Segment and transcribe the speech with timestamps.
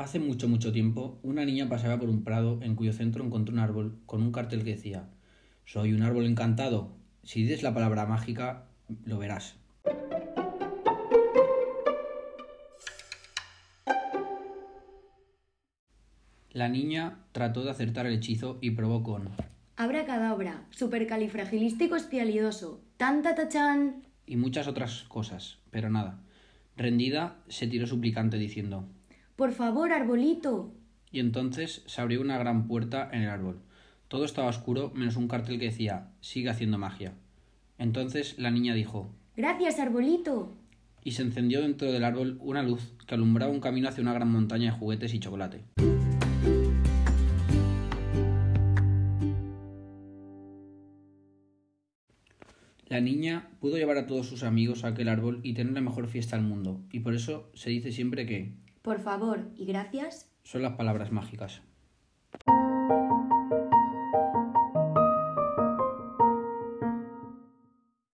[0.00, 3.58] Hace mucho, mucho tiempo, una niña paseaba por un prado en cuyo centro encontró un
[3.58, 5.10] árbol con un cartel que decía
[5.66, 6.96] Soy un árbol encantado.
[7.22, 8.64] Si dices la palabra mágica,
[9.04, 9.56] lo verás.
[16.50, 19.28] La niña trató de acertar el hechizo y probó con
[19.76, 24.06] Abracadabra, supercalifragilístico espialidoso, tanta tachan.
[24.24, 26.22] y muchas otras cosas, pero nada.
[26.74, 28.88] Rendida, se tiró suplicante diciendo
[29.40, 30.70] Por favor, arbolito.
[31.10, 33.62] Y entonces se abrió una gran puerta en el árbol.
[34.06, 37.14] Todo estaba oscuro menos un cartel que decía Sigue haciendo magia.
[37.78, 39.08] Entonces la niña dijo
[39.38, 40.52] Gracias, arbolito.
[41.02, 44.30] y se encendió dentro del árbol una luz que alumbraba un camino hacia una gran
[44.30, 45.64] montaña de juguetes y chocolate.
[52.88, 56.08] La niña pudo llevar a todos sus amigos a aquel árbol y tener la mejor
[56.08, 60.30] fiesta del mundo, y por eso se dice siempre que Por favor y gracias.
[60.42, 61.62] son las palabras mágicas.